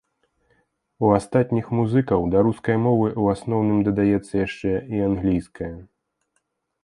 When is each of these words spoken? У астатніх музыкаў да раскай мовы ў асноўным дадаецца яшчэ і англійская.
У 1.07 1.09
астатніх 1.17 1.65
музыкаў 1.79 2.21
да 2.35 2.39
раскай 2.47 2.77
мовы 2.87 3.05
ў 3.21 3.37
асноўным 3.37 3.79
дадаецца 3.87 4.33
яшчэ 4.47 4.73
і 4.95 5.07
англійская. 5.09 5.73